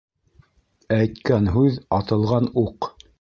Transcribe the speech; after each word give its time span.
Әйткән 0.95 1.51
һүҙ- 1.57 1.77
атылған 2.01 2.49
уҡ. 2.67 2.89